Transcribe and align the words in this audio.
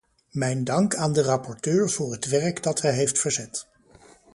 Mijn 0.31 0.63
dank 0.63 0.95
aan 0.95 1.13
de 1.13 1.21
rapporteur 1.21 1.89
voor 1.89 2.11
het 2.11 2.25
werk 2.27 2.63
dat 2.63 2.81
hij 2.81 2.93
heeft 2.93 3.19
verzet. 3.19 3.67